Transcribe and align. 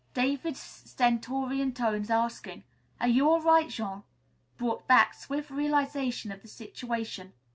David's 0.15 0.59
stentorian 0.59 1.73
tones 1.75 2.09
asking, 2.09 2.63
"Are 2.99 3.07
you 3.07 3.29
all 3.29 3.39
right, 3.39 3.69
Jean?" 3.69 4.01
brought 4.57 4.87
back 4.87 5.13
swift 5.13 5.51
realization 5.51 6.31
of 6.31 6.41
the 6.41 6.47
situation. 6.47 7.33